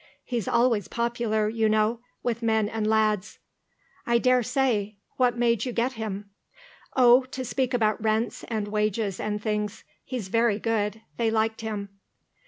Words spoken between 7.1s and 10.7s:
to speak about rents and wages and things. He's very